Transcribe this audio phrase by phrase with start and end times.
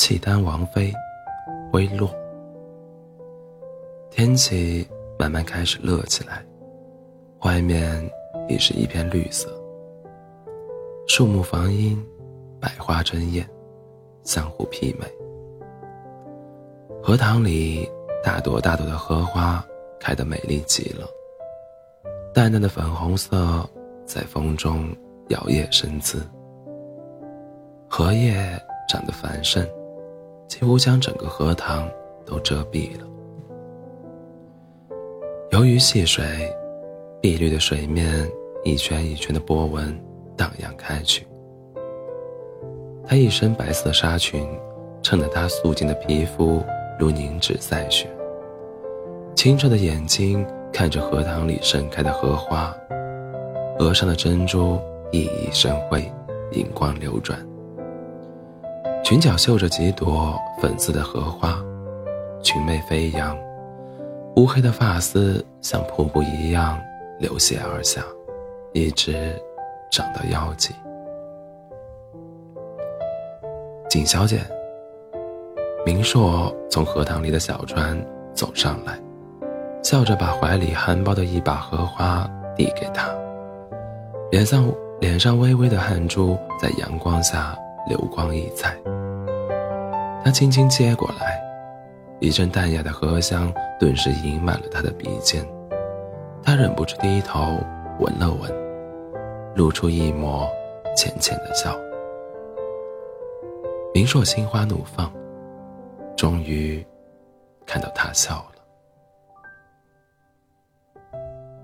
[0.00, 0.90] 契丹王妃
[1.74, 2.10] 微洛。
[4.10, 4.88] 天气
[5.18, 6.42] 慢慢开始热起来，
[7.42, 8.10] 外面
[8.48, 9.50] 已是一片绿色，
[11.06, 12.02] 树木房阴，
[12.58, 13.46] 百花争艳，
[14.22, 15.04] 相互媲美。
[17.02, 17.86] 荷塘里
[18.24, 19.62] 大朵大朵的荷花
[20.00, 21.06] 开得美丽极了，
[22.32, 23.68] 淡淡的粉红色
[24.06, 24.88] 在风中
[25.28, 26.26] 摇曳生姿，
[27.86, 28.58] 荷叶
[28.88, 29.62] 长得繁盛，
[30.50, 31.88] 几乎将整个荷塘
[32.26, 33.06] 都遮蔽了。
[35.52, 36.24] 由于戏水，
[37.22, 38.28] 碧绿的水面
[38.64, 39.96] 一圈一圈的波纹
[40.36, 41.24] 荡漾开去。
[43.06, 44.44] 她一身白色纱裙，
[45.02, 46.60] 衬得她素净的皮肤
[46.98, 48.10] 如凝脂赛雪。
[49.36, 52.76] 清澈的眼睛看着荷塘里盛开的荷花，
[53.78, 54.80] 额上的珍珠
[55.12, 56.12] 熠熠生辉，
[56.50, 57.38] 银光流转。
[59.02, 61.60] 裙角绣着几朵粉色的荷花，
[62.42, 63.36] 裙袂飞扬。
[64.36, 66.80] 乌黑的发丝像瀑布一样
[67.18, 68.02] 流泻而下，
[68.72, 69.34] 一直
[69.90, 70.72] 长到腰际。
[73.88, 74.38] 景小姐，
[75.84, 78.00] 明硕从荷塘里的小船
[78.32, 78.96] 走上来，
[79.82, 83.10] 笑着把怀里含苞的一把荷花递给他，
[84.30, 87.58] 脸上脸上微微的汗珠在阳光下
[87.88, 88.76] 流光溢彩。
[90.24, 91.40] 他轻轻接过来。
[92.18, 95.42] 一阵淡雅的荷香顿时盈满了他的鼻尖，
[96.42, 97.56] 他忍不住低头
[97.98, 98.52] 闻了闻，
[99.54, 100.46] 露出一抹
[100.94, 101.74] 浅浅的笑。
[103.94, 105.10] 明硕心花怒放，
[106.14, 106.86] 终于
[107.64, 108.52] 看到他笑了。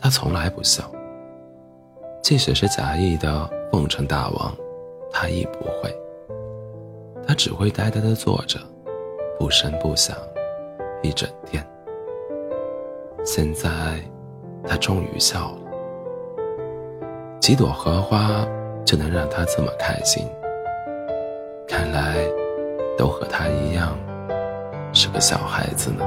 [0.00, 0.90] 他从来不笑，
[2.22, 4.52] 即使是假意的奉承大王，
[5.12, 5.96] 他亦不会。
[7.42, 8.60] 只会呆呆的坐着，
[9.38, 10.14] 不声不响。
[11.02, 11.66] 一整天，
[13.24, 13.70] 现在
[14.62, 15.58] 他终于笑了。
[17.40, 18.46] 几朵荷花
[18.84, 20.28] 就能让他这么开心，
[21.66, 22.18] 看来
[22.98, 23.98] 都和他一样
[24.92, 26.04] 是个小孩子呢。